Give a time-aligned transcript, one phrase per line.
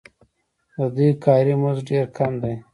[0.77, 2.53] د دوی کاري مزد ډېر کم دی